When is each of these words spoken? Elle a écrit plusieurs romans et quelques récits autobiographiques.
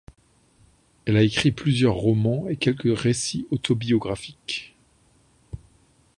Elle 1.05 1.15
a 1.15 1.21
écrit 1.21 1.51
plusieurs 1.51 1.93
romans 1.93 2.47
et 2.47 2.55
quelques 2.57 2.97
récits 3.01 3.45
autobiographiques. 3.51 4.75